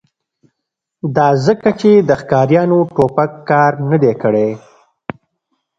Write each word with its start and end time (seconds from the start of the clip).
دا 1.15 1.27
ځکه 1.45 1.69
چې 1.79 1.91
د 2.07 2.09
ښکاریانو 2.21 2.79
ټوپک 2.95 3.31
کار 3.49 3.71
نه 3.89 3.97
دی 4.03 4.13
کړی 4.21 4.49